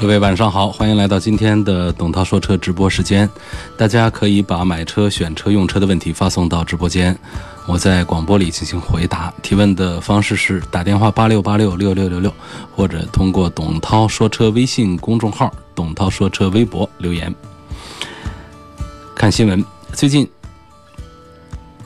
[0.00, 3.28] 各位晚上好，欢迎来到今天的董涛说车直播时间。
[3.76, 7.14] 大家可以把买车、选车、用车的问题发送到直播间，
[7.66, 9.30] 我在广播里进行回答。
[9.42, 12.32] 提问的方式是打电话八六八六六六六六，
[12.74, 17.32] 或者通过董涛说车微信公众号、董涛说车微博留言。
[19.14, 19.62] 看新闻，
[19.92, 20.26] 最近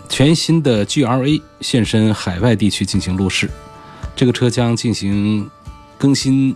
[0.09, 3.51] 全新的 GLA 现身海外地区进行路试，
[4.15, 5.51] 这个车将进行
[5.98, 6.54] 更新。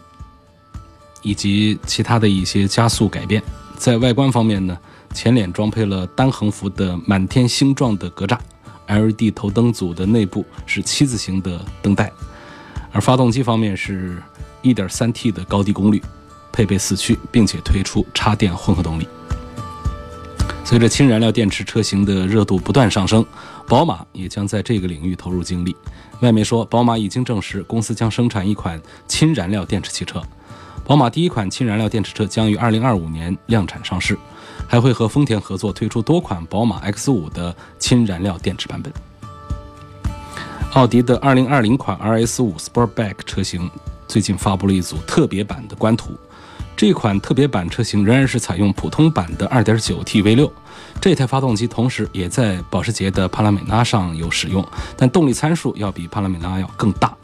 [1.23, 3.43] 以及其他的一些加速改变，
[3.77, 4.79] 在外观方面呢，
[5.15, 8.39] 前脸装配了单横幅的满天星状的格栅
[8.87, 12.13] ，LED 头灯组的内部是七字形的灯带，
[12.93, 14.23] 而发动机方面是
[14.63, 16.03] 1.3T 的高低功率，
[16.53, 19.07] 配备四驱，并且推出插电混合动力。
[20.65, 23.25] 随着氢燃料电池车型的热度不断上升，
[23.67, 25.75] 宝马也将在这个领域投入精力。
[26.21, 30.23] 外媒说，宝马已经证实，公司将生产一款氢燃料电池汽车。
[30.89, 34.19] 宝马第一款氢燃料电池车将于二零二五年量产上市，
[34.67, 38.91] 还会和丰田合作推出多款宝马 X 五的氢燃料电池版本。
[40.73, 43.71] 奥迪的二零二零款 RS 五 Sportback 车型
[44.07, 46.13] 最近发布了一组特别版的官图，
[46.75, 50.51] 这款特别版车型仍然是采用普通版的二点九 T V 六，
[51.03, 57.15] 这台发动机同时也在保时捷的帕拉梅拉上有使用，但动力参数要比帕拉梅拉要更大。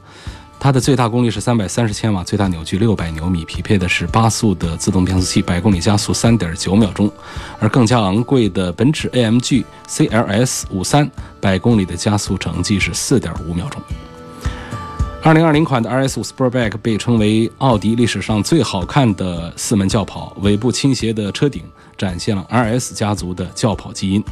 [0.65, 7.13] 它的最大功率是三百三十千瓦，最大扭矩六百牛米，匹配的是八速的自动变速器，百公里加速三点九秒钟。
[7.61, 13.79] 而更加昂贵的奔驰 AMG CLS 五三，百公里的加速成绩是四点五秒钟。
[15.23, 21.63] 二零二零款的 RS 五 Sportback 被称为奥迪历史上最好看的四门轿跑，尾部倾斜的车顶
[21.99, 24.25] 展现了 RS 家族的轿跑基因。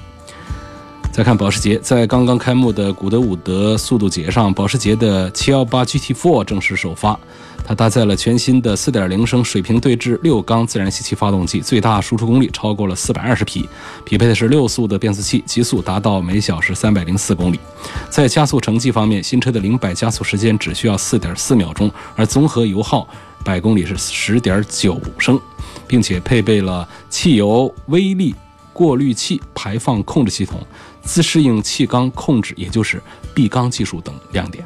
[1.13, 7.19] 再看保时捷，在刚刚开幕的古德伍德速度节上，保时捷的718 GT4 正式首发。
[7.67, 13.69] 它搭载了全新的4.0升水平对置六缸自然吸气发动机，最大输出功率超过了420匹，
[14.07, 17.61] 匹配的是六速的变速器，极速达到每小时304公里。
[18.09, 23.07] 在加速成绩方面，新车的零百加速时间只需要4.4秒钟，而综合油耗
[23.45, 25.39] 百公里是10.9升，
[25.87, 28.35] 并且配备了汽油微粒
[28.73, 30.59] 过滤器排放控制系统。
[31.03, 33.03] 自适应气缸控制，也就是
[33.35, 34.65] 闭缸技术等亮点。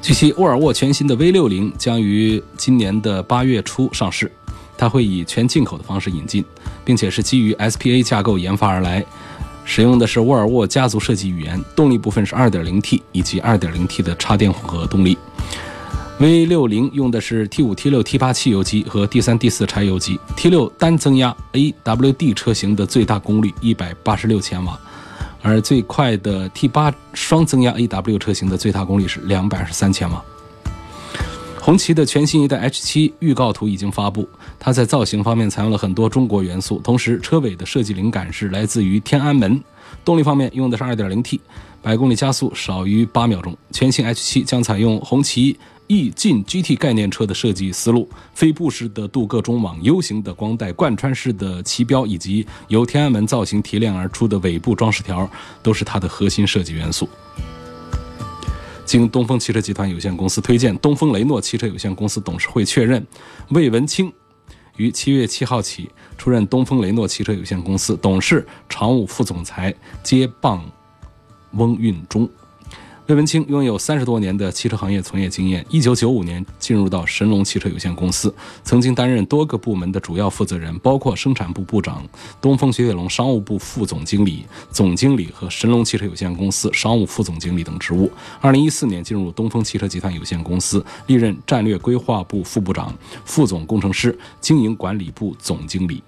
[0.00, 4.30] 据悉，沃尔沃全新的 V60 将于今年的八月初上市，
[4.76, 6.44] 它会以全进口的方式引进，
[6.84, 9.04] 并且是基于 SPA 架构研发而来，
[9.64, 15.18] 使用的是沃尔沃家族设计语言，动力部分是 2.0T 以及 2.0T 的插电混合动力。
[16.20, 24.76] V 六零用的是 T 五、T 六、T 八汽油机和 D 三、D 四柴油机，T 六单增压 AWD 车型的最大功率一百八十六千瓦，
[25.40, 30.20] 而最快的 T 八双增压 AW 车型的最大功率是两百二十三千瓦。
[31.60, 34.28] 红旗的全新一代 H 七预告图已经发布，
[34.58, 39.62] 它在造型方面采用了很多中国元素，同时车尾的设计灵感是来自于天安门。
[40.04, 41.40] 动力方面用的是二点零 T，
[41.80, 43.56] 百公里加速少于八秒钟。
[43.70, 45.56] 全新 H 七将采用红旗。
[45.88, 55.28] 易进 GT 概念车的设计思路，飞布式的镀铬中网、U 型的光带、贯穿式的旗标，以及由天安门造型提炼而出的尾部装饰条，
[55.62, 57.08] 都是它的核心设计元素。
[58.84, 63.06] 经东风汽车集团有限公司推荐，东风雷诺汽车有限公司董事会确认，
[63.48, 64.12] 魏文清
[64.76, 70.62] 于七月七号起出任东风雷诺汽车有限公司董事、常务副总裁，接棒
[71.52, 72.28] 翁运忠。
[73.08, 75.64] 魏文清拥有三十多年的汽车行业从业经验。
[75.70, 78.32] 一九九五年进入到神龙汽车有限公司，
[78.62, 82.06] 曾经担任多个部门的主要负责人，包括生产部部长、
[82.38, 88.12] 东风雪铁龙商务部副总经理、总经理和神龙汽车有限公司商务副总经理等职务。
[88.42, 92.94] 二零一四年进入东风汽车集团有限公司，历任战略规划部副部长、
[93.24, 96.02] 副总工程师、经营管理部总经理。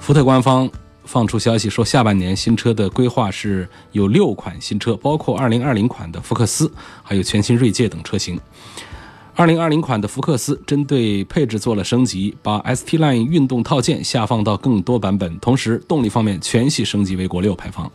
[0.00, 0.68] 福特官方。
[1.06, 6.70] 放出消息说，下半年新车的规划是有六款新车，包括2020款的福克斯，
[7.02, 8.38] 还有全新锐界等车型。
[9.36, 17.90] 2020款的福克斯针对配置做了升级，把 ST Line 运动套件下放到更多版本，同时动力方面全系升级为国六排放。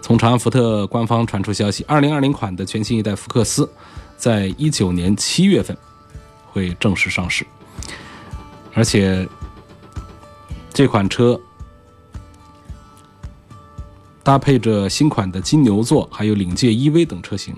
[0.00, 3.68] 从长安福特官方传出消息，2020款的全新一代福克斯，
[4.16, 5.76] 在一九年七月份
[6.46, 7.44] 会正式上市。
[8.74, 9.28] 而且
[10.72, 11.38] 这款车
[14.22, 17.54] 搭配着新款的金牛座，还有领界 EV 等车型，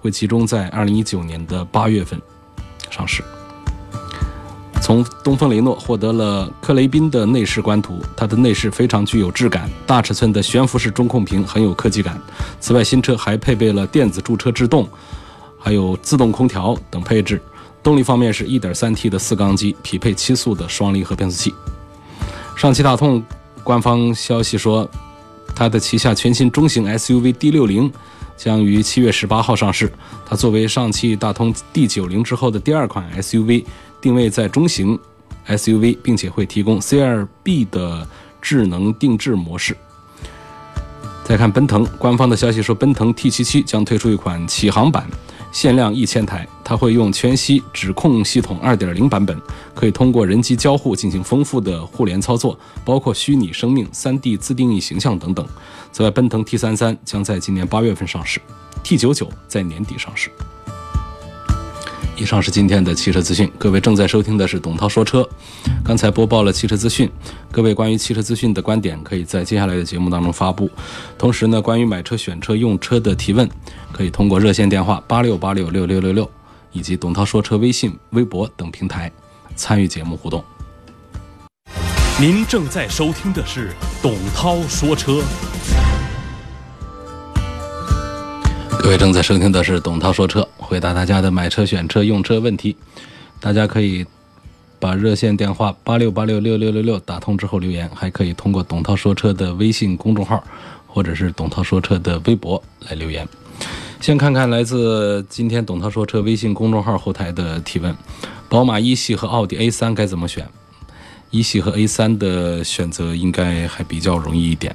[0.00, 2.20] 会集中在二零一九年的八月份
[2.90, 3.22] 上市。
[4.80, 12.20] 从东风雷诺获得了克雷宾的内饰官图，它的内饰非常具有质感，大尺寸的悬浮式中控屏很有科技感。
[12.58, 14.88] 此外，新车还配备了电子驻车制动，
[15.56, 17.40] 还有自动空调等配置。
[17.80, 21.54] 动力方面是 1.3T 的四缸机，匹配七速的双离合变速器。
[22.56, 23.22] 上汽大通
[23.62, 24.88] 官方消息说，
[25.54, 27.90] 它的旗下全新中型 SUV D60
[28.36, 29.92] 将于七月十八号上市。
[30.26, 33.64] 它作为上汽大通 D90 之后的第二款 SUV。
[34.00, 34.98] 定位在中型
[35.46, 38.04] SUV，并且会提供 C2B 的
[38.40, 39.76] 智能定制模式。
[41.22, 45.08] 再看奔腾，官方的消息说，奔腾 T77 将推出一款启航版，
[45.52, 46.48] 限量一千台。
[46.64, 49.38] 它会用全息指控系统二点零版本，
[49.74, 55.46] 可以通过人机交互进行丰富的互联操作，包括虚拟生命、三 D 自定义形象等等。
[55.92, 58.40] 此外，奔腾 T 三三将在今年八月份上市
[58.82, 60.30] ，T 九九在年底上市。
[62.22, 65.28] 以上是今天的汽车资讯，各位正在收听的是董涛说车。
[65.84, 67.10] 刚才播报了汽车资讯，
[67.50, 70.70] 各位关于汽车资讯的观点可以在接下来的节目当中发布。
[71.18, 73.50] 同时呢，关于买车、选车、用车的提问，
[73.90, 76.30] 可以通过热线电话八六八六六六六六，
[76.70, 79.10] 以及董涛说车微信、微博等平台
[79.56, 80.44] 参与节目互动。
[82.20, 85.20] 您正在收听的是董涛说车。
[88.82, 92.76] 各位正在收听的是董涛说车，回答大家的买车、选车、用车问题。
[93.38, 94.04] 大家可以
[94.80, 100.42] 把热线电话八六八六六六六六打通之后留言，还可以通过董涛说车的微信公众号
[100.88, 103.26] 或者是董涛说车的微博来留言。
[104.00, 107.96] 先看看来自今天董涛说车微信公众号后台的提问：
[108.48, 110.46] 宝马一系和奥迪 A 三该怎么选？
[111.30, 114.74] 一系和 A 三的选择应该还比较容易一点，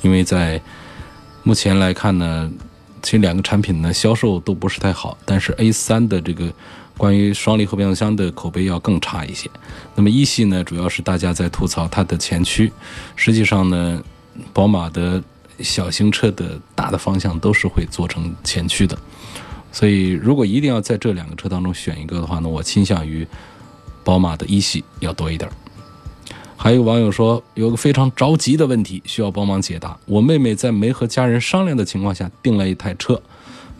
[0.00, 0.58] 因为在
[1.42, 2.50] 目前来看呢。
[3.02, 6.52] 其实两个产品呢销售都不是太好，但是 A3 的这个
[6.96, 9.50] 关于双离合变速箱的口碑要更差一些。
[9.94, 12.72] 那么一系呢，主要是大家在吐槽它的前驱，
[13.16, 14.02] 实际上呢，
[14.52, 15.22] 宝马的
[15.58, 18.96] 小型车的大的方向都是会做成前驱的。
[19.72, 23.26] 所以如果一定要在这两个车当中选一个的话呢，我倾向于
[24.04, 25.50] 宝马的一系要多一点。
[26.62, 29.98] 还有网友说，有个非常着急的问题需要帮忙解答。
[30.06, 33.20] 我妹妹在没和家人商量的情况下订了一台车，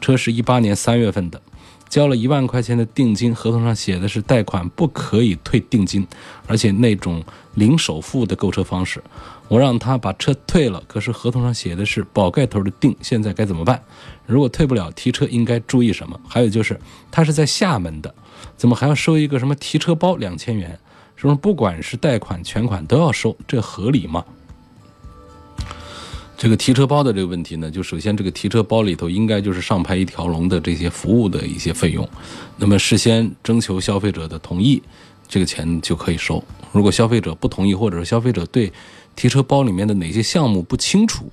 [0.01, 1.41] 车是一八年三月份的，
[1.89, 6.05] 交了一万块钱的定金，合同上写的是贷款不可以退定金，
[6.49, 7.23] 而且那种
[7.55, 9.01] 零首付的购车方式。
[9.47, 13.81] 我让她把车退了，可是合同上写的是宝盖头的定，现在该怎么办？
[14.27, 16.19] 如果退不了，提车应该注意什么？
[16.29, 16.77] 还有就是，
[17.13, 18.13] 她是在厦门的，
[18.57, 20.77] 怎么还要收一个什么提车包两千元？
[21.29, 24.25] 说不管是贷款全款都要收，这合理吗？
[26.37, 32.09] 这个提车包的这个问题呢，就首先这个提车包里头应该就是上牌一条龙的这些服务的一些费用，
[32.57, 34.83] 那么事先征求消费者的同意，
[35.29, 36.43] 这个钱就可以收。
[36.73, 38.73] 如果消费者不同意，或者是消费者对
[39.15, 41.31] 提车包里面的哪些项目不清楚，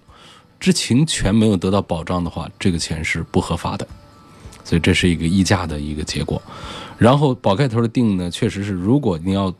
[0.59, 3.87] 知情权没有得到保障的话，这个钱是不合法的。
[4.63, 6.39] 所以这是一个议价的一个结果。
[6.99, 9.51] 然后宝盖头的定呢，确实是如果你要。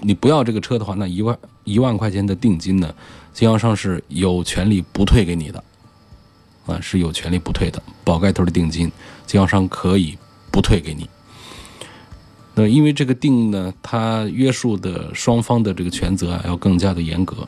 [0.00, 2.94] 你不要这个车的话，那一万一万块钱的定金呢，
[3.32, 5.62] 经销商是有权利不退给你的，
[6.66, 7.82] 啊，是有权利不退的。
[8.04, 8.92] 宝盖头的定金，
[9.26, 10.16] 经销商可以
[10.50, 11.08] 不退给你。
[12.54, 17.46] 那因为这个定呢，它约束的双方的这个权责啊，要更加的严格，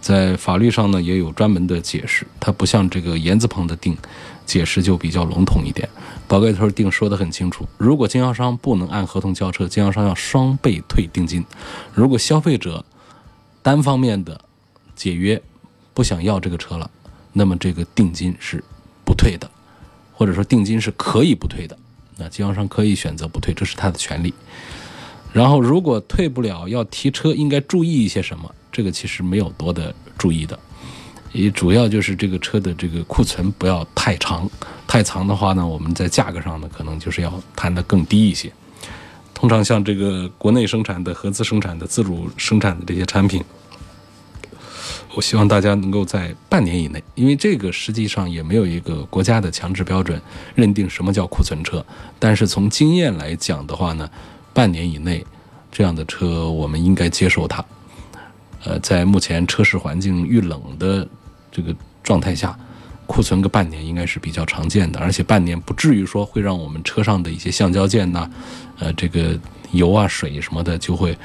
[0.00, 3.96] 在法律上呢也有专门的解释，它不像这个言字旁的定，
[4.44, 5.88] 解释就比较笼统一点。
[6.30, 11.42] 宝盖头定说得很清楚，如果经销商不能按合同交车，经销商要双倍退定金；
[11.92, 12.84] 如果消费者
[13.62, 14.40] 单方面的
[14.94, 15.42] 解约，
[15.92, 16.88] 不想要这个车了，
[17.32, 18.62] 那么这个定金是
[19.04, 19.50] 不退的，
[20.12, 21.76] 或者说定金是可以不退的。
[22.16, 24.32] 那经销商可以选择不退，这是他的权利。
[25.32, 28.54] 然后如果退不了，要提车，应该注意一些什么？
[28.70, 30.56] 这个其实没有多的注意的。
[31.32, 34.50] 也主要就是这个车的这个库存不要太长，
[34.86, 38.52] 太长的话呢，我们在价格上呢可能就是要谈的更低一些。
[39.32, 43.42] 通常像这个国内生产的、合资生产的、自主生产的这些产品，
[45.14, 50.20] 我希望大家能够在半年以内，因为这个实际上也没有一个国家的强制标准
[50.56, 51.84] 认定什么叫库存车。
[52.18, 54.10] 但是从经验来讲的话呢，
[54.52, 55.24] 半年以内
[55.70, 57.64] 这样的车我们应该接受它。
[58.64, 61.06] 呃，在目前车市环境遇冷的。
[61.50, 62.58] 这个状态下，
[63.06, 68.30] 库存个半年应该是比较常见的，而且半年不至于说会让我们车上的一些橡胶件呐，
[68.78, 69.38] 呃，这个
[69.72, 71.16] 油啊、水什么的就会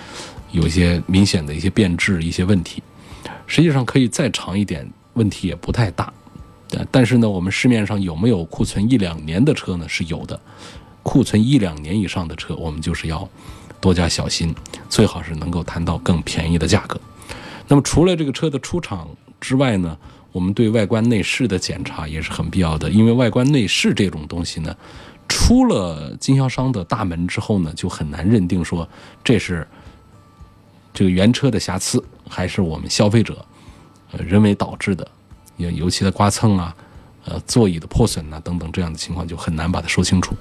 [0.51, 2.82] 有一些明显的一些变质、一些问题。
[3.48, 6.12] 实际上可以再长一点，问题也不太大。
[6.91, 9.88] 但是呢，我们市面上有没有库存一两年的车呢？
[9.88, 10.38] 是有的。
[11.03, 13.29] 库存一两年以上的车，我们就是要
[13.79, 14.53] 多加小心，
[14.89, 17.00] 最好是能够谈到更便宜的价格。
[17.67, 19.08] 那么除了这个车的出厂
[19.39, 19.96] 之外呢，
[20.35, 24.75] 我们对外观内饰的检查也是很必要的，因为外观内饰这种东西呢，
[25.29, 28.85] 出了经销商的大门之后呢，就很难认定说
[29.23, 29.65] 这是
[30.93, 33.45] 这个原车的瑕疵，还是我们消费者
[34.11, 35.09] 呃人为导致的，
[35.55, 36.75] 也油漆的刮蹭啊，
[37.23, 40.35] 呃座椅的破损啊等等这样的情况，就很难把它说清楚。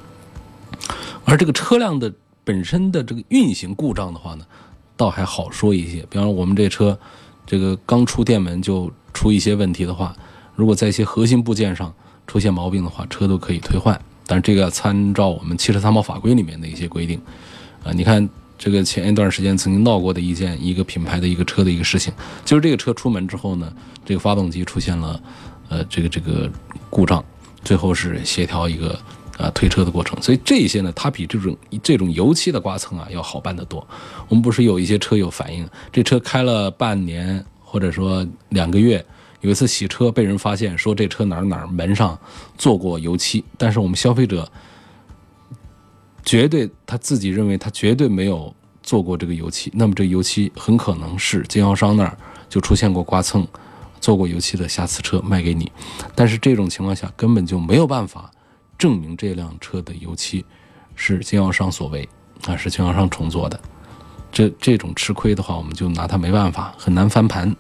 [1.25, 4.45] 而这个车辆的本身的这个运行故障的话呢，
[4.97, 6.05] 倒还好说一些。
[6.11, 6.99] 比方说我们这车，
[7.47, 10.15] 这个刚出店门就出一些问题的话，
[10.55, 11.93] 如果在一些核心部件上
[12.27, 14.01] 出现毛病的话，车都可以退换。
[14.27, 17.21] 但是这个要参照我们汽车参保法规里面的一些规定。
[17.83, 18.27] 啊，你看
[18.59, 22.13] 这个前一段时间曾经闹过的一件一个品牌的一个车的一个事情，
[22.45, 23.73] 就是这个车出门之后呢，
[24.05, 25.21] 这个发动机出现了
[25.69, 26.51] 呃这个这个
[26.89, 27.23] 故障，
[27.63, 28.99] 最后是协调一个。
[29.37, 33.85] 啊，推车的过程，所以这些呢，它比这种这种油漆的刮蹭啊要好办得多。
[34.29, 39.05] 我们不是有一些车友反映，这车开了半年或者说两个月，
[39.41, 42.17] 有一次洗车被人发现，说这车哪儿哪儿门上
[42.57, 44.49] 做过油漆，但是我们消费者
[46.25, 52.17] 绝对他自己认为他绝对没有做过这个油漆，那么这油漆很可能是经销商那儿
[52.49, 53.45] 就出现过刮蹭，
[54.01, 55.73] 做过油漆的瑕疵车卖给你，
[56.15, 58.31] 但是这种情况下根本就没有办法。
[58.79, 60.45] 证明这辆车的油漆
[60.95, 62.09] 是经销商所为
[62.47, 63.59] 啊，是经销商重做的。
[64.31, 67.55] 这这种吃亏的话，我们就拿它没办法，很难翻盘。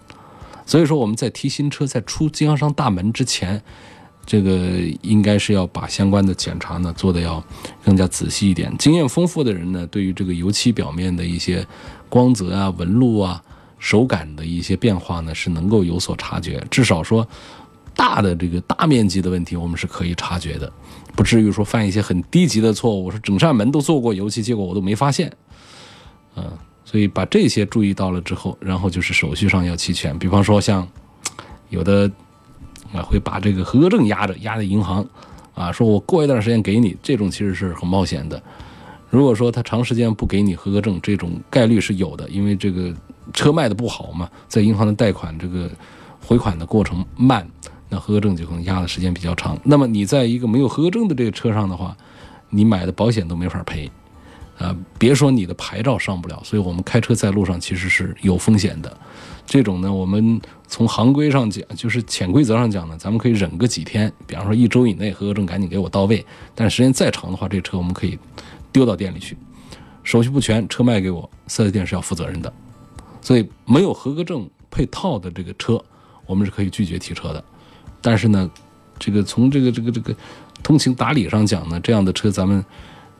[0.66, 3.62] 所以说，我们在提新车在出经销商大门之前，
[4.26, 7.42] 这个应该是要把相关的检查呢做的要
[7.85, 8.75] 更加仔细一点。
[8.78, 11.64] 经验丰富的人呢，对于这个油漆表面的一些
[12.09, 13.40] 光泽啊、纹路啊、
[13.78, 16.61] 手感的一些变化呢，是能够有所察觉。
[16.71, 17.28] 至少说，
[17.94, 20.73] 大的这个大面积的问题，我们是可以察觉的。
[21.16, 25.33] 不至于说犯一些很低级的错误，说整扇门都做过油漆，结果我都没发现，
[26.35, 26.44] 嗯，
[26.85, 30.18] 所以把这些注意到了之后，然后就是手续上要齐全。
[30.18, 30.87] 比方说像
[31.71, 32.11] 有的
[32.92, 35.06] 啊会把这个合格证压着，压在银行
[35.54, 38.42] 啊，说我过一段时间给你，这种其实是很冒险的。
[39.09, 42.92] 如果说他长时间不给你合格证，这种概率是有的，因为这个
[43.33, 45.71] 车卖的不好嘛，在银行的贷款这个
[46.21, 47.49] 回款的过程慢。
[47.94, 49.56] 那合格证就可能压的时间比较长。
[49.62, 51.96] 那么你在一个没有合格证的这个车上的话，
[52.50, 53.88] 你买的保险都没法赔，
[54.58, 56.42] 啊，别说你的牌照上不了。
[56.42, 58.96] 所以我们开车在路上其实是有风险的。
[59.46, 66.24] 这种呢，我们从行规上讲，就是潜规则上讲呢，咱们可以忍个几天，比方说一周以内合格证赶紧给我到位。
[66.52, 68.18] 但时间再长的话，这车我们可以
[68.72, 69.36] 丢到店里去，
[70.02, 72.52] 手续不全，车卖给我，四 S 店是要负责任的。
[73.20, 75.80] 所以没有合格证配套的这个车，
[76.26, 77.44] 我们是可以拒绝提车的。
[78.04, 78.50] 但是呢，
[78.99, 80.14] 这个从这个这个这个
[80.62, 82.62] 通情达理上讲呢，这样的车咱们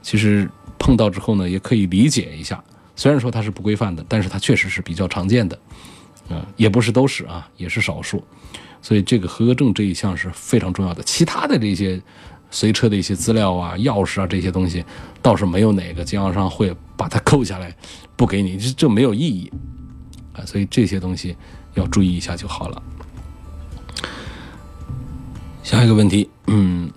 [0.03, 0.47] 其实
[0.79, 2.63] 碰到之后呢，也可以理解一下。
[2.95, 5.59] 虽然说它是不规范的，但是它确实是比较常见的，
[6.29, 8.23] 啊，也不是都是啊，也是少数。
[8.83, 11.03] 所以这个合格证这一项是非常重要的。
[11.03, 11.99] 其他的这些
[12.51, 14.85] 随车的一些资料啊、钥匙啊这些东西，
[15.23, 17.75] 倒是没有哪个经销商会把它扣下来
[18.15, 19.51] 不给你，这这没有意义
[20.35, 20.45] 啊。
[20.45, 21.35] 所以这些东西
[21.73, 22.83] 要注意一下就好了。
[25.65, 26.91] 下一个问题，嗯，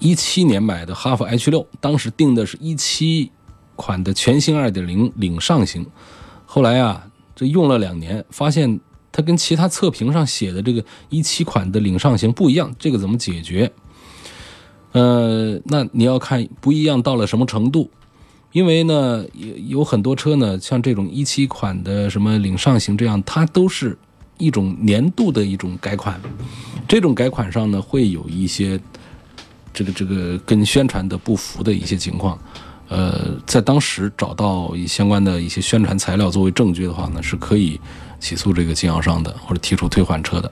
[0.00, 3.30] 一七年买的哈弗 H 六，当时定的是一七
[3.76, 5.86] 款的全新二点零领上型，
[6.44, 8.80] 后来啊，这用了两年，发现
[9.12, 13.70] 它跟其他测评上写的这个一七款的领上型不一样，这个怎么解决？
[14.90, 17.88] 呃，那你要看不一样到了什么程度，
[18.50, 23.96] 因为呢，有有很多车呢，像这种一七款的什么领上型这样，它都是
[24.42, 26.20] 一种年度的一种改款。
[26.88, 28.78] 这种改款上呢，会有一些
[29.72, 32.36] 这个这个跟宣传的不符的一些情况，
[32.88, 37.80] 呃，在当时找到相关的一些宣传材料作为证据的话呢，是可以
[38.20, 40.50] 起诉这个经销商的，或者提出退换车的。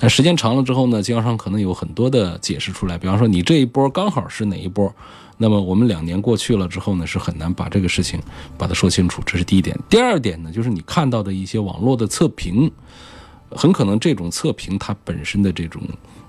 [0.00, 4.92] 但时间长了之后呢，经销商可能有很多的解释出来，比方说你这一波刚好是哪一波，
[5.38, 8.20] 那么我们两年过去了之后呢，是很难把这个事情
[8.58, 9.22] 把它说清楚。
[9.24, 9.74] 这是第一点。
[9.88, 12.70] 第二点呢，就是你看到的一些网络的测评。
[13.50, 15.82] 很可能这种测评它本身的这种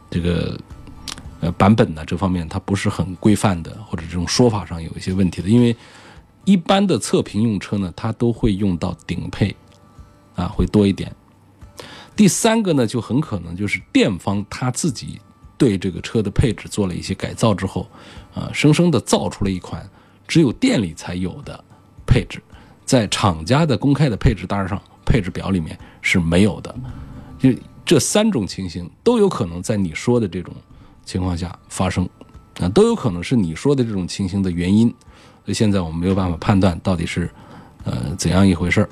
[0.09, 0.57] 这个
[1.41, 5.49] 呃版本呢，这方面它不是很规范的，或者这种说法上有一些问题的。
[5.49, 5.75] 因为
[6.45, 9.55] 一般的测评用车呢，它都会用到顶配
[10.35, 11.13] 啊，会多一点。
[12.15, 15.21] 第三个呢，就很可能就是店方他自己
[15.57, 17.89] 对这个车的配置做了一些改造之后，
[18.33, 19.89] 啊，生生的造出了一款
[20.27, 21.63] 只有店里才有的
[22.05, 22.41] 配置。
[22.83, 26.75] 在厂家的公开的配置单上、配置表里面是没有的。
[27.39, 27.49] 就
[27.85, 30.53] 这三种情形都有可能在你说的这种
[31.05, 32.07] 情况下发生，
[32.59, 34.87] 啊，都有可能是你说的这种情形的原因。
[35.45, 37.27] 所以现在我们没有办法判断到底是
[37.83, 38.89] 呃怎样一回事儿。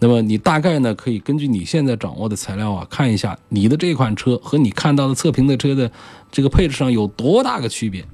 [0.00, 5.90] 那么你大概呢可以根据你现在掌握的材料啊，看一下你的这款车和你看到的测评的车的
[6.30, 8.04] 这个配置上有多大个区别。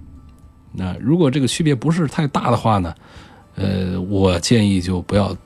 [0.72, 2.94] 那如果这个区别不是太大的话呢，
[3.56, 5.36] 呃，我建议就不要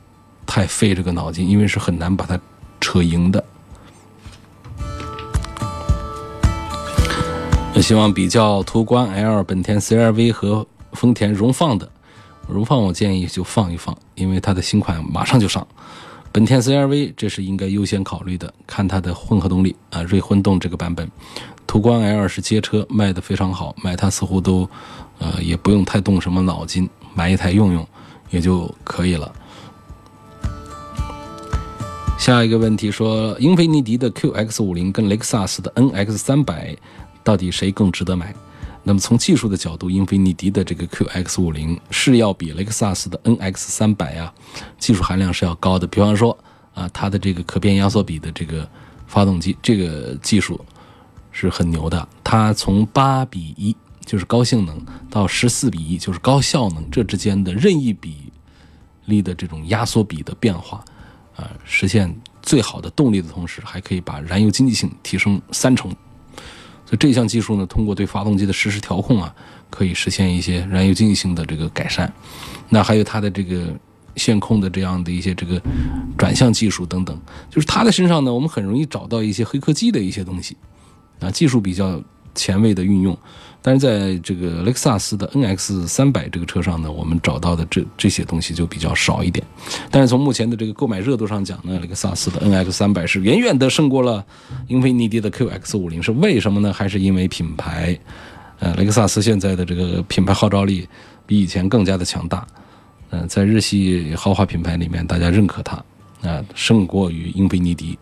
[0.46, 2.38] 太费这个脑筋，因为是很难把它
[2.80, 3.42] 扯赢的。
[7.80, 11.88] 希望比较途观 L、本田 CR-V 和丰田荣放的，
[12.48, 15.66] 荣放我建议就放一放，因为它的新款马上就上。
[16.32, 21.10] 本田 CR-V 这是应该优先考虑的，看它的混合动力啊，锐混动这个版本。
[21.66, 24.68] 途观 L 是街车，卖的非常好，买它似乎都
[25.18, 27.86] 呃也不用太动什么脑筋，买一台用用
[28.30, 29.32] 也就可以了。
[32.18, 36.76] 下一个问题说，英菲尼迪的 QX50 跟雷克萨斯的 NX300。
[37.28, 38.34] 到底谁更值得买？
[38.82, 44.32] 那么从技术的角度，英菲尼迪的这个 QX50 是要比雷克萨斯的 NX300 啊，
[44.78, 45.86] 技术含量是要高的。
[45.86, 46.34] 比方说
[46.72, 48.66] 啊，它的这个可变压缩比的这个
[49.06, 50.58] 发动机，这个技术
[51.30, 52.08] 是很牛的。
[52.24, 58.32] 它从八比一就是高性能，到十四比一就是高效能，这之间的任意比
[59.04, 60.82] 例的这种压缩比的变化，
[61.36, 65.94] 啊，实现最好的动力的同时，还可以把燃油经济性提升三成。
[66.88, 69.34] 所以这项技术呢，通过对发动机的实时调控啊，
[69.68, 72.10] 可以实现一些燃油经济性的这个改善。
[72.70, 73.68] 那还有它的这个
[74.16, 75.60] 线控的这样的一些这个
[76.16, 80.56] 转向技术等等，就是它的身上呢，我们很容易找到一些黑科技的一些东西
[81.20, 82.02] 啊，技术比较
[82.34, 83.14] 前卫的运用。
[83.60, 89.44] 但是在这个雷克萨斯的 NX 三百这个车上呢，我们找到的这这些东西就比较少一点。
[89.90, 94.24] 但是从目前的这个购买热度上讲呢，雷克萨斯的 NX 三百是远远的胜过了
[94.68, 96.02] 英菲尼迪的 QX 五零。
[96.02, 96.72] 是为什么呢？
[96.72, 97.98] 还是因为品牌？
[98.60, 100.88] 呃，雷克萨斯现在的这个品牌号召力
[101.26, 102.46] 比以前更加的强大。
[103.10, 105.76] 嗯，在日系豪华品牌里面，大家认可它
[106.22, 107.98] 啊，胜过于英菲尼迪，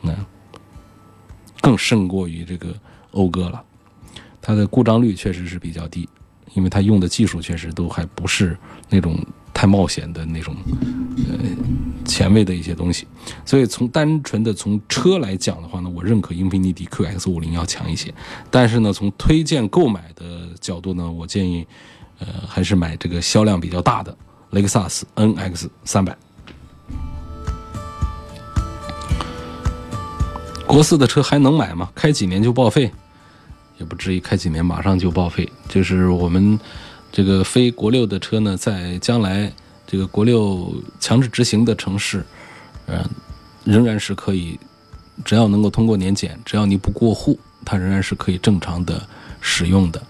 [0.00, 0.12] 那
[1.60, 2.74] 更胜过于这个
[3.12, 3.62] 讴歌了。
[4.48, 6.08] 它的故障率确实是比较低，
[6.54, 8.56] 因为它用的技术确实都还不是
[8.88, 10.56] 那种太冒险的那种，
[11.28, 11.38] 呃，
[12.06, 13.06] 前卫的一些东西。
[13.44, 18.10] 所以从单纯的从车来讲的话呢，我认可英菲尼迪 QX 五零要强一些。
[18.50, 21.66] 但是呢，从推荐购买的角度呢，我建议，
[22.18, 24.16] 呃，还是买这个销量比较大的
[24.52, 26.16] 雷克萨斯 NX 三百。
[30.66, 31.90] 国四的车还能买吗？
[31.94, 32.90] 开几年就报废？
[33.78, 35.50] 也不至于开几年马上就报废。
[35.68, 36.58] 就是我们
[37.10, 39.52] 这个非国六的车呢，在将来
[39.86, 42.24] 这个国六强制执行的城市，
[42.86, 43.04] 嗯，
[43.64, 44.58] 仍然是可以，
[45.24, 49.02] 只要能够通过年检，只要你不过户，它仍然是可以正常的
[49.40, 50.02] 使用的。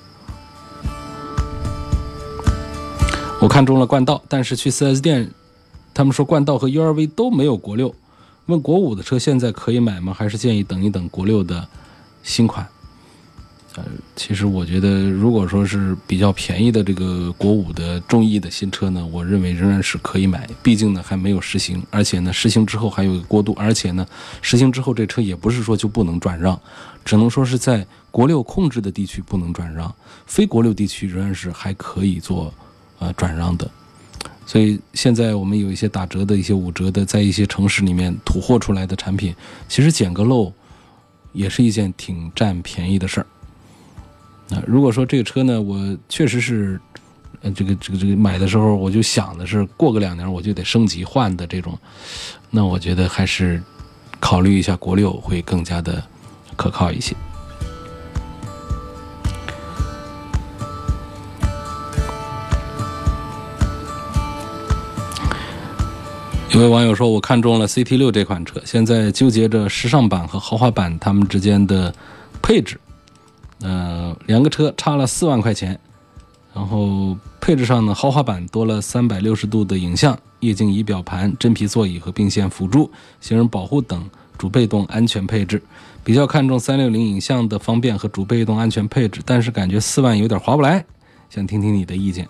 [3.40, 5.31] 我看中了冠道，但是去 4S 店，
[5.94, 7.94] 他们说冠道和 URV 都没有国六。
[8.46, 10.12] 问国五的车现在可以买吗？
[10.12, 11.68] 还是建议等一等国六的
[12.22, 12.66] 新款？
[13.76, 13.85] 呃，
[14.16, 20.48] 其实我觉得，如果说是比较便宜的这个国五的中意的新车呢，我认为仍然是可以买。
[20.62, 24.07] 毕竟呢还没有实行，而且呢实行之后还有个过渡，而且呢
[24.40, 26.59] 实行之后这车也不是说就不能转让，
[27.04, 29.94] 只能说是在国六控制的地区不能转让，
[30.26, 32.52] 非国六地区仍然是还可以做
[32.98, 33.70] 呃转让的。
[34.46, 39.33] 所以现在我们有一些打折的一些五折的，在一些城市里面土货出来的产品，
[39.68, 40.50] 其实捡个漏
[41.35, 43.26] 也是一件挺占便宜的事儿。
[44.50, 46.80] 那如果说这个车呢，我确实是，
[47.42, 51.78] 呃，这个这个这个买的时候，我就想的是过个两年我就得升级换的这种，
[52.50, 53.62] 那我觉得还是
[54.18, 56.02] 考虑一下国六会更加的
[56.56, 57.14] 可靠一些。
[66.50, 71.94] 有位网友说，我看中了 CT 六这款车，现在纠结着时尚版和豪华版它们之间的
[72.40, 72.80] 配置。
[73.60, 75.78] 呃，两个车差了四万块钱，
[76.54, 82.90] 然后配置上呢，豪华版多了三百六十度的影像、液晶仪表盘、真皮座椅和并线辅助、
[83.20, 85.60] 行人保护等主被动安全配置。
[86.04, 90.84] 比较看重三六零影像的方便和主被动安全配置，但是感觉四万有点划不来，
[91.28, 92.26] 想听听你的意见。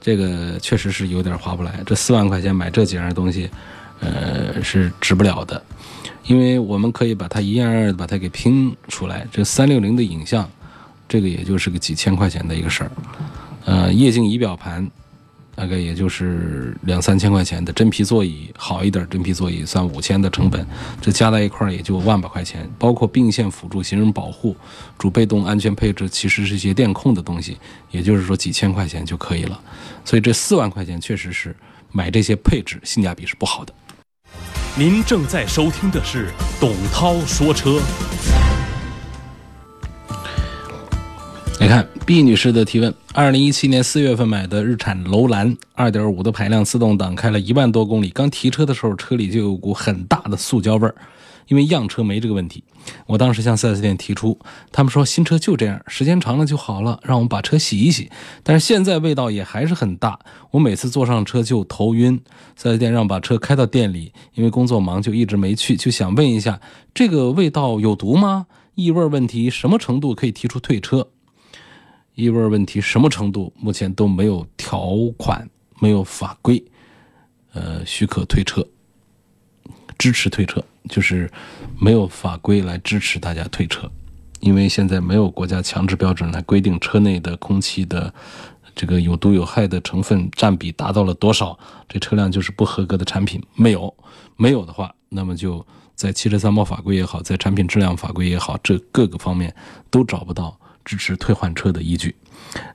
[0.00, 3.50] 这个确实是有点划不来，这四万块钱买这几样东西，
[4.00, 5.60] 呃，是值不了的，
[6.26, 9.26] 因为我们可以把它一样样的把它给拼出来。
[9.32, 10.48] 这三六零的影像。
[11.08, 12.90] 这个也就是个几千块钱的一个事儿，
[13.64, 14.90] 呃，液晶仪表盘，
[15.54, 20.66] 大概也就是两三千块钱的真皮座椅，好一点真皮座椅算五千的成本，
[21.00, 24.56] 这加在一块儿也就万把块钱，包括并线辅助、行人保护、
[24.98, 27.56] 主被动安全配置，其实是一些电控的东西，
[27.90, 29.60] 也就是说几千块钱就可以了。
[30.04, 31.54] 所以这四万块钱确实是
[31.92, 33.72] 买这些配置性价比是不好的。
[34.76, 37.80] 您正在收听的是董涛说车。
[41.58, 50.94] 来看毕女士的提问：二零一七年四月份买的日产楼兰，二点五的排量自动挡，开了一万多公里，刚提车的时候车里就有股很大的塑胶味儿。
[51.48, 52.62] 因为样车没这个问题，
[53.06, 54.38] 我当时向 4S 店提出，
[54.70, 58.10] 他们说新车就这样，时间长了就好了，让我们把车洗一洗。
[58.42, 60.18] 但是现在味道也还是很大，
[60.50, 62.20] 我每次坐上车就头晕。
[62.60, 66.60] 4S 店让把车开到店里，因为工作忙就一直没去，就想问一下，
[66.92, 68.46] 这个味道有毒吗？
[68.74, 71.08] 异味问题什么程度可以提出退车？
[72.16, 73.52] 异味问题什么程度？
[73.58, 75.46] 目前都没有条款，
[75.80, 76.64] 没有法规，
[77.52, 78.66] 呃，许可退车，
[79.98, 81.30] 支持退车，就是
[81.78, 83.90] 没有法规来支持大家退车，
[84.40, 88.12] 因为现在没有国家强制标准来规定车内的空气的
[88.74, 93.42] 这个有毒有害的成分占比达到了多少，这车辆就是不合格的产品。
[93.54, 93.94] 没有，
[94.36, 99.54] 没有的话，那么就在汽车三包法规也好，在产品质量法规也好，这各个方面
[99.90, 100.58] 都找不到。
[100.86, 102.16] 支持退换车的依据。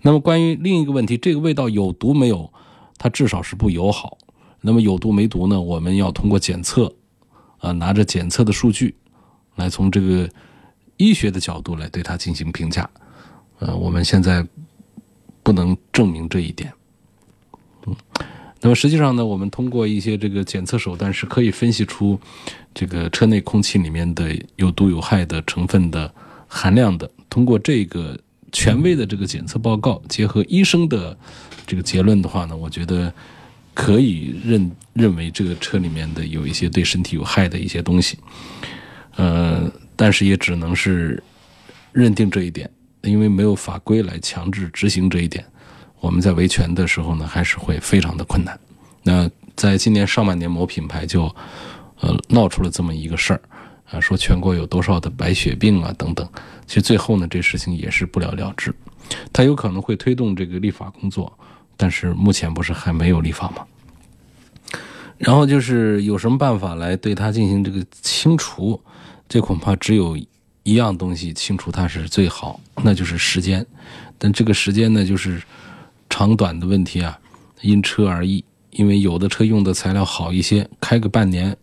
[0.04, 2.54] 那么关于另一个问题，这个味道有毒没有？
[3.00, 4.20] 它至少是不友好。
[4.62, 5.60] 那么有毒没毒呢？
[5.60, 6.94] 我们要通过检测，
[7.58, 8.94] 啊，拿着检测的数据，
[9.56, 10.30] 来从这个
[10.98, 12.88] 医学的角度来对它进行评价。
[13.58, 14.46] 呃，我们现在
[15.42, 16.72] 不能证明这一点。
[17.88, 17.96] 嗯，
[18.60, 22.20] 那么实际上呢，我们通过一些这个检测手段是可以分析出
[22.74, 26.14] 这个车内空气里面的有毒有害的成分的
[26.48, 27.10] 含量的。
[27.32, 28.20] 通过这个
[28.52, 31.18] 权威的这个检测报告，结合医生的
[31.66, 33.12] 这个结论的话呢，我觉得
[33.74, 38.20] 可以认认为这个车里面的有一些对身体有害的一些东西，
[39.16, 41.24] 呃，但是也只能是
[41.94, 42.70] 认定这一点，
[43.04, 45.46] 因为没有法规来强制执行这一点，
[46.02, 48.60] 我们在维权的时候呢，还是会非常的困难。
[49.04, 51.34] 那在今年上半年，某品牌就
[52.02, 53.42] 呃闹出了这么一个事儿。
[53.92, 56.28] 啊，说全国有多少的白血病啊等等，
[56.66, 58.74] 其实最后呢，这事情也是不了了之。
[59.34, 61.38] 他有可能会推动这个立法工作，
[61.76, 63.66] 但是目前不是还没有立法吗？
[65.18, 68.82] 然后就是有什么办法来对它进行这个清除？
[69.28, 70.18] 这恐怕只有
[70.64, 73.66] 一样东西清除它是最好，那就是时间。
[74.18, 75.42] 但这个时间呢，就是
[76.10, 77.20] 长短的问题啊，
[77.62, 78.44] 因车而异。
[78.72, 81.58] 因为有的车用的材料好一些，开个半年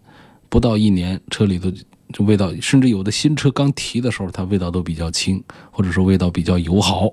[0.51, 1.73] 不到一年，车里头。
[2.13, 7.11] 这味道，甚至有的新车刚提的时候，它味道都比较轻，或者说味道比较友好。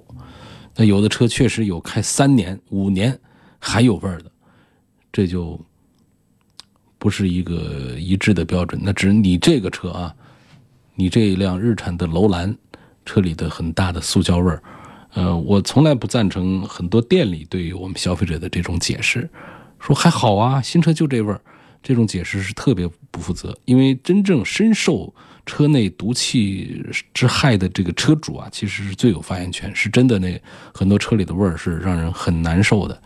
[0.75, 3.17] 那有的车确实有开三年、五年
[3.59, 4.31] 还有味儿的，
[5.11, 5.59] 这就
[6.97, 8.79] 不是一个一致的标准。
[8.83, 10.15] 那只是你这个车啊，
[10.95, 12.55] 你这一辆日产的楼兰
[13.05, 14.63] 车里的很大的塑胶味儿。
[15.13, 19.29] 呃，我从来不赞成很多店里对于我们消费者的这种解释，
[19.79, 21.41] 说还好啊，新车就这味儿。
[21.87, 25.13] 这种解释是特别不负责，因为真正深受
[25.45, 29.73] 车内毒气之害的这个车主啊，其实是最有发言权。
[29.75, 30.41] 是真的，那
[30.73, 32.99] 很多车里的味儿是让人很难受的。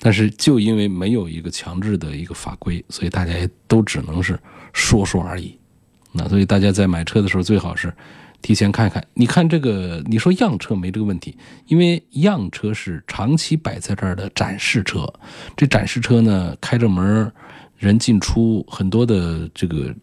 [0.00, 4.36] 但是就因为没有一个强制的一个法规，所以大家也都只能是
[4.72, 5.56] 说说而已。
[6.10, 7.94] 那所以大家在买车的时候，最好是
[8.42, 9.06] 提前看看。
[9.14, 15.10] 你看这个，你说样车没这个问题，因为样车是长期摆在这儿的展示车，
[15.56, 17.32] 这展示车呢开着门
[17.86, 19.94] 人进出很多的这个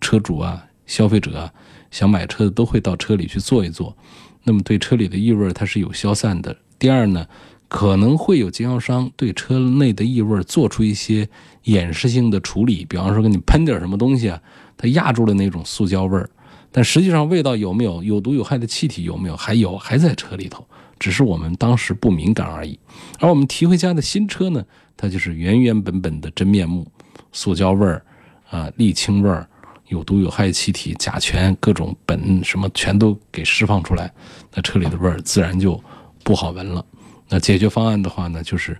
[0.00, 1.52] 车主啊、消费者啊，
[1.90, 3.96] 想买车的都会到车里去坐一坐。
[4.42, 6.56] 那么对车里的异味它是有消散的。
[6.78, 7.26] 第二呢，
[7.68, 11.28] 可能会有经销商对车内的异味做出一些
[11.64, 14.40] 掩饰性的处理，比方说给你喷点什么东西啊，
[14.76, 16.28] 它压住了那种塑胶味儿。
[16.72, 20.66] 但实际上味道有没有有毒有害的气体有没有还有还在车里头，
[20.98, 22.78] 只是我们当时不敏感而已。
[23.18, 24.64] 而我们提回家的新车呢，
[24.96, 26.86] 它就是原原本本的真面目。
[27.32, 28.02] 塑胶味儿，
[28.50, 29.46] 啊，沥青味儿，
[29.88, 34.12] 有毒有害气体、甲醛各种苯什么全都给释放出来，
[34.54, 35.82] 那车里的味儿自然就
[36.24, 36.84] 不好闻了。
[37.28, 38.76] 那解决方案的话呢，就是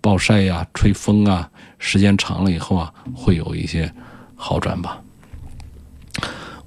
[0.00, 3.92] 暴晒呀、吹风啊，时间长了以后啊，会有一些
[4.34, 5.02] 好转吧。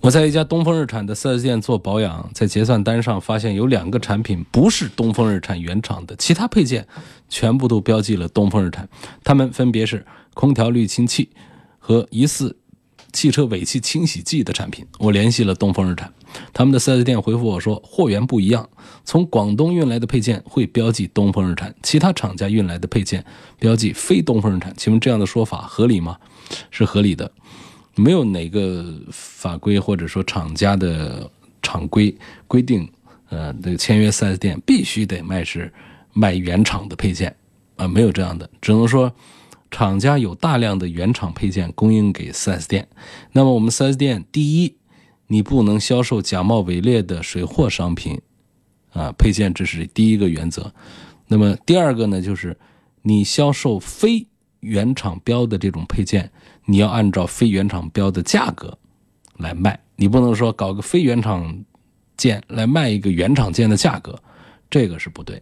[0.04, 6.86] 我在一家东风日产的 4S 店做保养，在结算单上发现有两个产品不是东风日产原厂的，其他配件
[7.30, 8.90] 全部都标记了东风日产，
[9.24, 10.06] 它们分别是。
[10.34, 11.30] 空调滤清器
[11.78, 12.58] 和疑似
[13.12, 16.12] 汽车尾气清洗剂的产品，我联系了东风日产，
[16.52, 18.68] 他们的 4S 店回复我说，货源不一样，
[19.06, 23.24] 从广东运来的配件会标记东风日产，其他厂家运来的配件
[23.60, 24.74] 标记非东风日产。
[24.76, 26.18] 请问这样的说法合理吗？
[26.72, 27.32] 是合理的，
[27.96, 31.30] 没有哪个法规或者说厂家的
[31.62, 32.16] 厂规
[32.48, 32.90] 规定，
[33.30, 35.72] 呃，这个签约 4S 店必须得卖是
[36.14, 37.36] 卖原厂的配件
[37.76, 39.14] 啊，没有这样的，只能说。
[39.76, 42.88] 厂家有大量的原厂配件供应给 4S 店，
[43.32, 44.76] 那么我们 4S 店第一，
[45.26, 48.22] 你不能销售假冒伪劣的水货商品，
[48.92, 50.72] 啊，配件这是第一个原则。
[51.26, 52.56] 那么第二个呢，就是
[53.02, 54.28] 你销售非
[54.60, 56.32] 原厂标的这种配件，
[56.66, 58.78] 你要按照非原厂标的价格
[59.38, 61.64] 来卖，你不能说搞个非原厂
[62.18, 64.18] 件来卖一个原厂件的价格，
[64.70, 65.42] 这个是不对。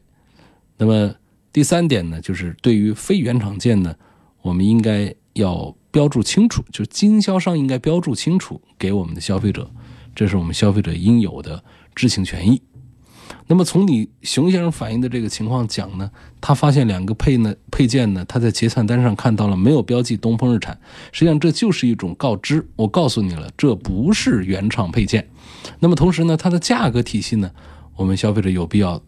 [0.78, 1.14] 那么
[1.54, 3.96] 第三点呢，就是对于非原厂件呢。
[4.44, 9.70] 我们应该要标注清楚，就经销商应该标注清楚给我们的消费者，
[10.16, 12.60] 这是我们消费者应有的知情权益。
[13.48, 20.80] 那么从你熊先生反映的这个情况讲呢，他发现两个配呢配件呢，他在结算单上看到了没有标记东风日产，
[21.12, 25.28] 实际上这就是一种告知，我告诉你了，这不是原厂配件。
[25.80, 27.52] 那么同时呢，它的价格体系呢，
[27.96, 29.02] 我们消费者有必要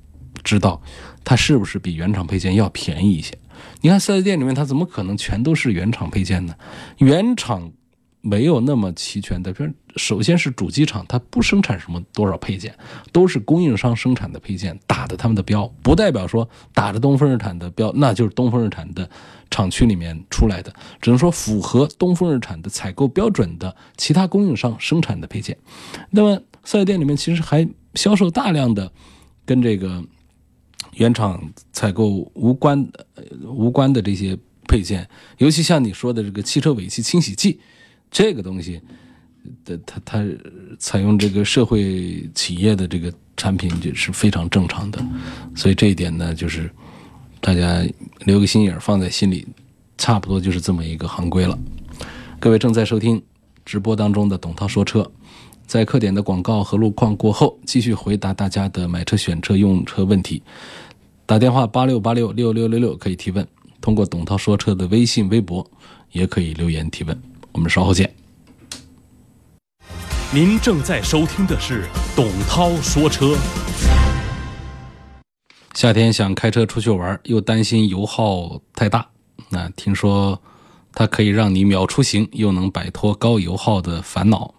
[0.44, 0.82] 知道，
[1.24, 3.38] 它是不是比原厂配件要便宜一些。
[3.82, 6.56] 你看四 S 店里面，它怎么可能全都是原厂配件呢？
[6.98, 7.72] 原厂
[8.24, 9.54] 没有那么齐全的。
[9.54, 12.76] 比如，首先是主机厂，它不生产什么多少配件，
[13.12, 19.08] 都是供应商生产的配件，打的他们的标，不代表说打着东风日产的标，那就是东风日产的
[19.52, 20.74] 厂区里面出来的。
[21.00, 25.56] 只能说符合东风日产的采购标准的其他供应商生产的配件。
[26.10, 28.92] 那么四 S 店里面其实还销售大量的
[29.46, 30.04] 跟这个。
[30.98, 33.08] 原厂采购无关的、
[33.48, 35.10] 无关的这些配件，
[35.40, 37.60] 尤其像你说的这个汽车尾气清洗剂，
[38.14, 38.80] 这个东西
[39.66, 40.24] 的它它
[40.78, 45.04] 采用这个社会企业的这个产品，就是非常正常的。
[45.56, 46.70] 所以这一点呢，就是
[47.42, 47.84] 大家
[48.20, 49.48] 留个心眼放在心里，
[49.98, 51.58] 差不多就是这么一个行规了。
[52.40, 53.20] 各位正在收听
[53.66, 55.12] 直播当中的董涛说车。
[55.66, 60.44] 在客点的广告和路况过后，继续回答大家的买车、选车、用车问题。
[61.26, 63.48] 打电话八六八六六六六六可以提问，
[63.82, 65.66] 通过董涛说车的微信、微博
[66.12, 67.18] 也可以留言提问。
[67.54, 68.14] 我们稍后见。
[70.34, 71.86] 您正在收听的是
[72.16, 73.38] 董涛说车。
[75.76, 79.08] 夏天想开车出去玩，又担心油耗太大，
[79.50, 80.42] 那听说
[80.94, 84.54] 它可以让你秒出行，又能摆脱高油耗的烦恼。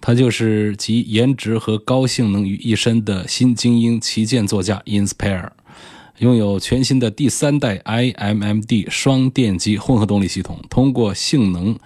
[0.00, 5.50] 它就是集颜值和高性能于一身的新精英旗舰座驾 Inspire，
[6.18, 11.78] 拥有全新的第三代 iMMD 双电机混合动力系统，通过性能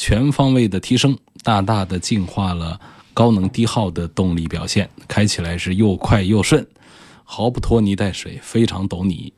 [0.00, 2.78] 全方位的提升，大大的进化了
[3.12, 6.64] 高能低耗的动力表现，开起来是又快又顺，
[7.24, 9.32] 毫不拖泥带水，非常懂你。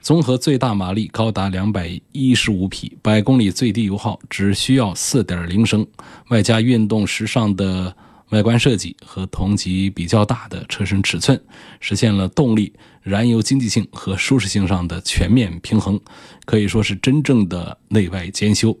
[0.00, 5.84] 综合最大马力高达两百一十五匹，百公里最低油耗只需要四点零升，
[6.28, 7.92] 外加运动时尚的
[8.28, 11.38] 外观设计和同级比较大的车身尺寸，
[11.80, 15.98] 实现了动力、燃油经济性和舒适性上的全面平衡，
[16.44, 18.78] 可以说是真正的内外兼修。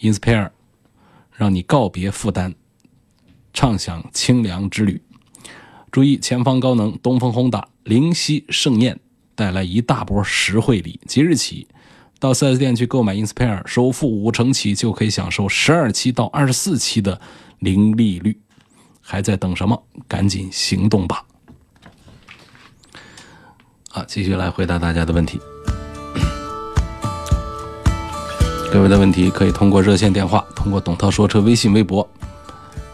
[0.00, 0.50] Inspire
[1.36, 2.54] 让你告别负担，
[3.52, 5.00] 畅享清凉之旅。
[5.92, 8.98] 注意前方高能，东风宏达灵犀盛宴。
[9.38, 11.68] 带来一大波实惠礼，即日起
[12.18, 17.20] 到 4S 店去购买 Inspire，首付五成起就可以享受十二期到二十四期的
[17.58, 18.40] 零利率，
[19.02, 19.86] 还在等什么？
[20.08, 21.26] 赶紧行动吧！
[23.90, 25.38] 好，继续来回答大家的问题。
[28.72, 32.06] 各位的问题可以通过热线电话，通过董涛说车微信、微博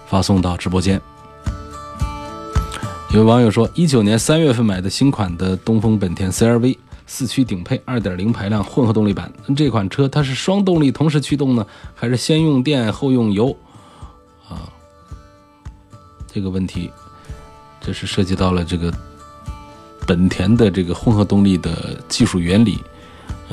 [0.06, 1.00] 发送到直播间。
[3.10, 13.54] 有网友说，一九年三月份买的新款的东风本田 CR-V 四驱顶配二点零排量混合动力版，这款车它是双动力同时驱动呢，还是先用电后用油？
[14.48, 14.70] 啊，
[16.32, 16.90] 这个问题，
[17.80, 18.92] 这是涉及到了这个
[20.06, 22.78] 本田的这个混合动力的技术原理。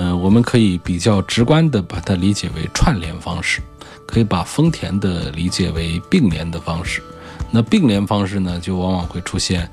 [0.02, 3.62] 嗯，我们可以比较直观的把它理解为串联方式，
[4.06, 7.04] 可以把丰田的理解为并联的方式。
[7.52, 9.70] 那并联方式呢，就往往会出现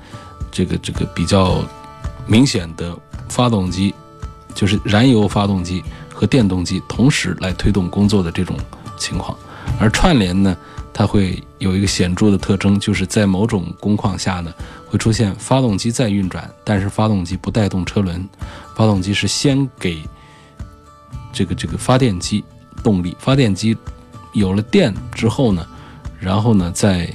[0.51, 1.63] 这个这个比较
[2.25, 2.93] 明显的
[3.29, 3.95] 发动机，
[4.53, 5.81] 就是燃油发动机
[6.13, 8.57] 和电动机同时来推动工作的这种
[8.97, 9.37] 情况。
[9.79, 10.57] 而串联呢，
[10.93, 14.53] 它会有一个显著的特征，就是在某种工况下呢，
[14.87, 18.27] 会出现发动机在运转，但是发动机不带动车轮，
[18.75, 20.03] 发动机是先给
[21.37, 22.43] 这个这个发电机
[22.83, 23.77] 动力，发电机
[24.33, 25.67] 有了电之后呢，
[26.19, 27.07] 然后呢再。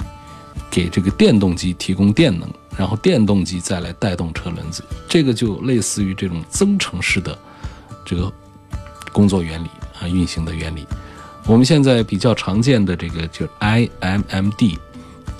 [0.69, 7.37] 给这个电动机提供电能，然后电动机再来带动车轮子，这个就类似于这种增程式的
[8.03, 8.31] 这个
[9.11, 9.67] 工作原理
[9.99, 10.83] 啊，运行的原理。
[11.45, 14.79] 我们现在比较常见的这个就 IMMD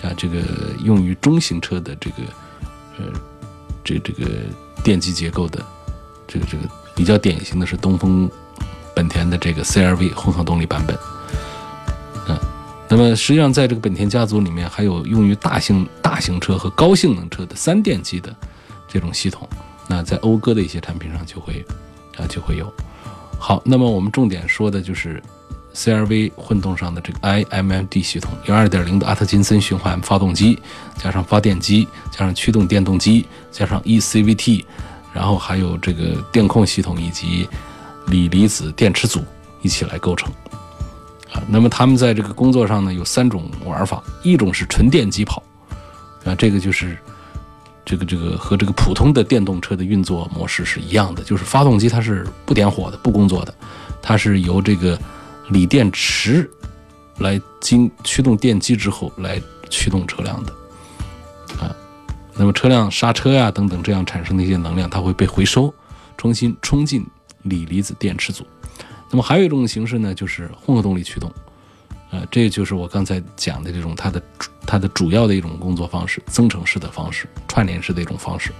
[0.04, 0.42] 啊，这个
[0.84, 2.18] 用于中型车的这个
[3.00, 3.06] 呃
[3.84, 4.30] 这这个
[4.84, 5.66] 电机结构的
[6.28, 8.30] 这个这个比较典型的是东风
[8.96, 10.98] 本田的这个 CRV 混合动力版本。
[12.28, 12.38] 嗯，
[12.90, 18.36] 那么实际上在这个本田家族里面，还有用于大型大型车和高性能车的三电机的
[18.88, 19.48] 这种系统。
[19.88, 21.66] 那在讴歌的一些产品上就会
[22.18, 22.72] 啊就会有。
[23.38, 25.22] 好，那么我们重点说的就是。
[25.76, 30.60] CRV 混动上的这个 iMMD 系统，有2.0的阿特金森循环发动机，
[31.00, 34.64] 加上发电机，加上驱动电动机，加上 eCVT，
[35.12, 37.50] 然后还有这个电控系统以及
[38.08, 39.24] 锂离子电池组
[39.62, 40.32] 一起来构成。
[41.32, 45.42] 啊，那么他们在这个工作上呢有三种玩法，一种是纯电机跑，
[46.24, 46.98] 啊，这个就是
[47.86, 53.54] 这个这个和这个普通的电动车的运作模式是一样的，就是发动机它是不点火的、不工作的，
[54.02, 55.00] 它是由这个。
[55.50, 56.50] 锂电池
[57.18, 59.40] 来经驱动电机之后来
[59.70, 60.54] 驱动车辆的，
[61.62, 61.76] 啊，
[62.34, 65.72] 那么车辆刹车呀等等这样产生的一些能量，它会被回收，
[66.18, 67.06] 重新冲进
[67.44, 68.46] 锂离子电池组。
[69.10, 71.32] 那么还有一种形式呢，就是混合动力驱动，
[72.10, 74.22] 呃，这就是我刚才讲的这种它的
[74.66, 78.52] 它的主要的一种工作方式，增程式的方式，串联式的一种方式。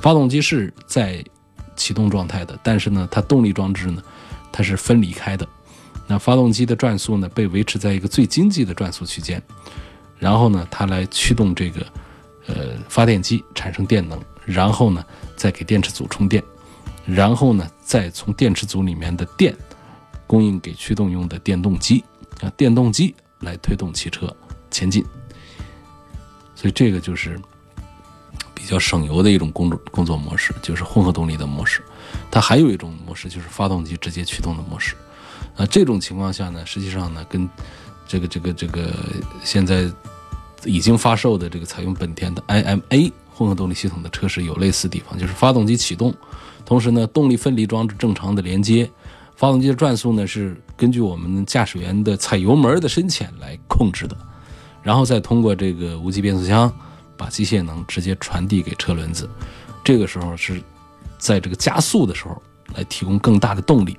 [0.00, 1.22] 发动机是在
[1.76, 4.02] 启动状态的，但是呢，它动力装置呢，
[4.50, 5.46] 它是分离开的。
[6.06, 9.42] 那发动机的转速呢，被维持在一个最经济的转速区间，
[10.18, 11.86] 然后呢，它来驱动这个，
[12.46, 12.54] 呃，
[12.88, 15.04] 发电机产生电能，然后呢，
[15.36, 16.42] 再给电池组充电，
[17.08, 19.56] 然后呢，再从电池组里面的电
[20.26, 22.04] 供应给驱动用的电动机，
[22.42, 24.34] 啊，电动机来推动汽车
[24.70, 25.02] 前进。
[26.54, 27.40] 所以这个就是
[28.54, 31.82] 比较省油的一种工作工作模式，就是混合动力的模式。
[32.30, 34.94] 它还有一种模式，就是发动机直接驱动的模式。
[35.56, 37.48] 啊这种情况下呢，实际上呢，跟
[38.06, 38.92] 这个这个这个
[39.42, 39.90] 现在
[40.64, 46.12] 已经发售的这个采用本田的 IMA 混合动力系统的车是有类似地方，就是发动机启动，
[46.68, 48.90] 同时呢，动力分离装置正常的连接，
[49.36, 54.14] 发动机的转速呢是根据我们驾驶员的踩油门的深浅来控制的，
[54.82, 56.70] 然后再通过这个无级变速箱
[57.16, 59.26] 把机械能直接传递给车轮子，
[59.82, 60.62] 这个时候是
[61.16, 62.42] 在这个加速的时候
[62.74, 63.96] 来提供更大的动力。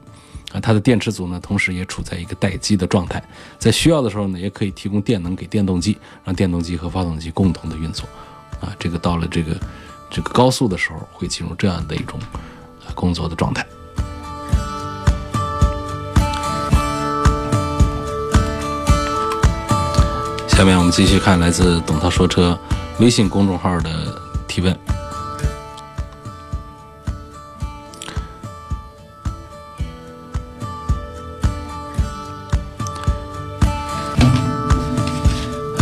[0.51, 3.23] 啊，它的电池组呢，同时也处在一个待机的状态，
[3.58, 8.08] 在需要的时候呢，也可以提供电能给电动机，让电动机和发动机共同的运作。
[8.62, 9.60] 啊，这个到了这个
[10.12, 12.19] 这个高速的时候，会进入这样的一种
[12.93, 13.65] 工作的状态。
[20.47, 22.60] 下面我们继续看来自“董涛说车”
[22.99, 23.89] 微信公众号的
[24.45, 24.78] 提问。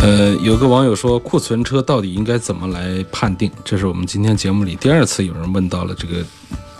[0.00, 3.50] 呃，有个网友说，库存车到底应该怎么来判定？
[3.64, 6.24] 这是我们今天节目里第二次有人问到了这个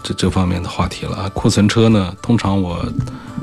[0.02, 1.28] 这这方面的话题了啊。
[1.30, 2.84] 库存车呢，通常我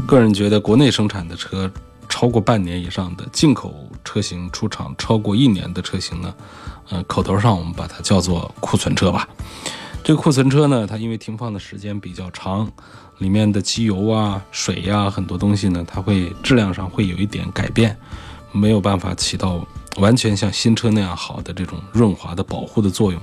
[0.08, 1.72] 个人觉得，国内生产的车
[2.10, 6.34] 超过半年以上的，进口车型出厂超过一年的车型呢，
[6.90, 9.28] 呃，口头上我们把它叫做库存车吧。
[10.04, 12.72] 这个库存车呢，它因为停放的时间比较长，
[13.18, 17.98] 里面的机油啊、水呀很多东西呢，它会质量上会有一点改变。
[18.52, 23.20] 没有办法起到完全像新车那样好的这种润滑的保护的作用，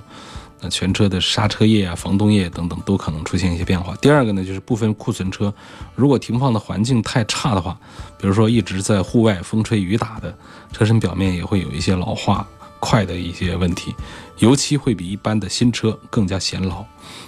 [0.63, 3.97] 那全车的刹车液啊、防冻液等等都可能出现一些变化。
[3.97, 5.53] 第二个呢，就是部分库存车
[5.97, 7.77] 如果停放的环境太差的话，
[8.17, 10.33] 比如说一直在户外风吹雨打的，
[10.73, 12.47] 车身表面也会有一些老化
[12.79, 13.93] 快的一些问题，
[14.39, 16.85] 油漆会比一般的新车更加显老。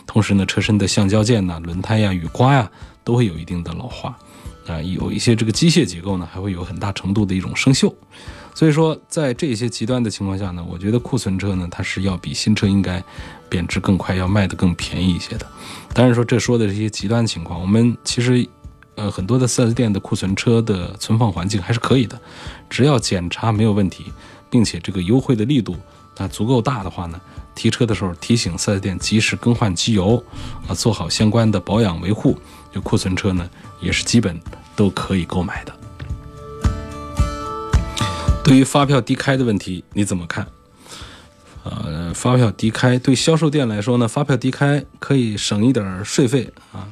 [0.07, 2.70] 同时呢，车身的橡胶件呐、轮胎呀、雨刮呀
[3.03, 4.16] 都会有一定的老化。
[4.66, 7.92] 啊，有一些这个机械结构呢，还会有很大程度的一种生锈，
[8.55, 13.02] 所以说在这些极端的情况下呢，我觉得库存车呢，它是要比新车应该
[13.48, 15.46] 贬值更快，要卖得更便宜一些的。
[15.92, 18.46] 当然说这说的这些极端情况，我们其实
[18.94, 22.17] 呃很多的 4S 店的库存车的存放环境还是可以的，
[22.71, 24.13] 只要检查没有问题，
[24.48, 25.77] 并且这个优惠的力度
[26.17, 27.21] 啊足够大的话呢，
[27.57, 30.23] 提车的时候提醒 4S 店及时更换机油
[30.69, 32.38] 啊，做好相关的保养维护。
[32.73, 33.48] 就库存车呢，
[33.81, 34.40] 也是基本
[34.75, 35.73] 都可以购买的。
[38.45, 40.47] 对于发票低开的问题，你怎么看？
[41.65, 46.87] 呃，发票低开对销售店来说呢，发票低开可以省一点税费啊，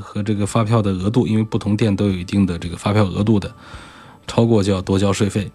[0.00, 3.54] 和这个发票的额度，因为不同店都有一定的这个发票额度的，
[4.26, 5.52] 超过就要多交税费。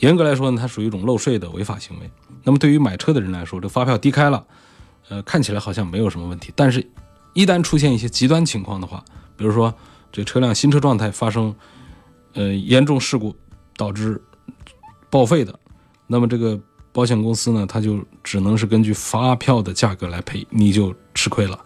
[0.00, 2.10] 严格来说呢，它属于一种漏税的违法行为。
[2.44, 4.44] 那么对于买车的人来说，这发票低开了，
[5.08, 6.52] 呃，看起来好像没有什么问题。
[6.54, 6.86] 但是，
[7.32, 9.02] 一旦出现一些极端情况的话，
[9.38, 9.74] 比如说
[10.12, 11.54] 这车辆新车状态发生
[12.34, 13.34] 呃严重事故
[13.74, 14.20] 导致
[15.10, 15.58] 报废的，
[16.06, 16.58] 那么这个
[16.92, 21.58] 保险公司呢，它就只能是根据发票的价格来赔，你就吃亏了，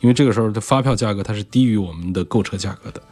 [0.00, 3.02] 因为这个时候的发票价格它是低于我们的购车价格的。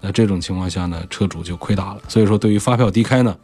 [0.00, 2.00] 那这种情况下呢，车主就亏大了。
[2.08, 3.36] 所以说，对于发票低开呢，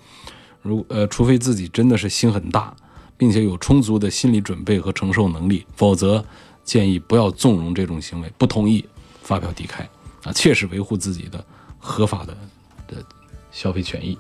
[0.63, 2.75] 如呃，除非自己真的是心很大，
[3.19, 6.25] 并且有充足的心理准备和承受能力，否则
[6.65, 8.83] 建议不要纵容这种行为，不同意
[9.23, 9.87] 发票低开
[10.25, 11.45] 啊，切实维护自己的
[11.79, 12.37] 合法的
[12.89, 13.05] 的
[13.53, 14.17] 消费权益。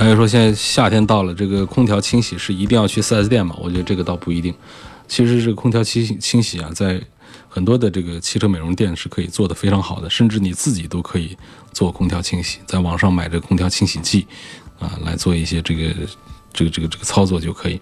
[0.00, 3.54] 还有说，现在夏天到了，这个空调清洗是一定要去 4S 店吗？
[3.58, 4.54] 我觉得这个倒不一定。
[5.06, 6.98] 其实这个空调清洗清洗啊，在
[7.50, 11.36] 很多的这个汽车美容店是可以做的非常好的，甚至你自己都可以
[11.74, 14.26] 做空调清洗，在网上买这个空调清洗剂，
[14.78, 15.92] 啊，来做一些这个
[16.50, 17.78] 这个这个这个操作就可以。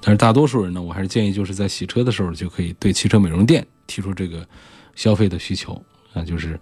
[0.00, 4.42] 但是大多数人呢，我还是建议就是在洗车的时候就可以对汽车美容店提出这个
[4.94, 5.74] 消费的需求
[6.14, 6.58] 啊，就是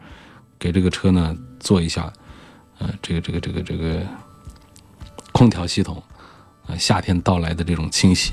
[0.59, 2.13] 给这个车呢做一下，
[2.81, 4.03] 呃，这个这个这个这个
[5.37, 6.03] 空调系统，
[6.66, 8.32] 啊，夏天到来的这种清洗。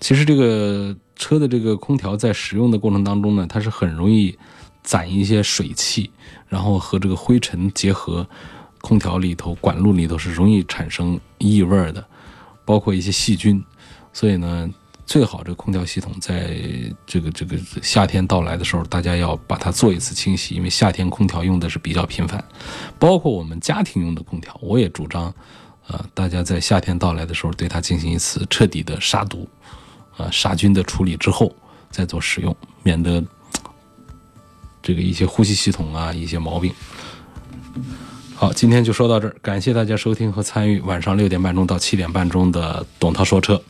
[0.00, 4.34] 其实这个车的这个空调在使用的过程当中呢，它是很容易
[4.82, 6.10] 攒一些水汽，
[6.48, 8.26] 然后和这个灰尘结合，
[8.80, 12.02] 空调里头管路里头是容易产生异味的，
[12.64, 13.62] 包括一些细菌。
[14.10, 14.66] 所以呢，
[15.04, 16.58] 最好这个空调系统在
[17.06, 22.42] 这个这个夏天到来的时候，大家要把它做一次清洗，因为夏天空调用的是比较频繁，
[22.98, 25.34] 包括我们家庭用的空调，我也主张，
[25.88, 29.48] 呃，大家在夏天到来的时候对它进行一次彻底的杀毒。
[30.16, 31.52] 啊，杀菌的处理之后
[31.90, 33.20] 再做使用，免得
[34.80, 36.72] 这个一些呼吸系统啊一些毛病。
[38.36, 43.60] 好，今天就说到这儿，感谢大家收听和参与晚上六点半钟到七点半钟的董涛说车。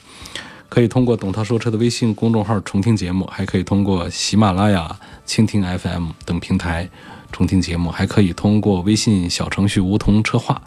[0.69, 6.91] 可以通过董涛说车的微信公众号重听节目，还可以通过喜马拉雅、蜻蜓 FM 等平台
[7.33, 10.61] 重听节目，还可以通过微信小程序梧桐车话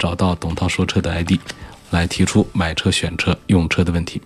[0.00, 1.32] 找到董涛说车的 ID，
[1.90, 4.20] 来提出买车、选车、用车的问题。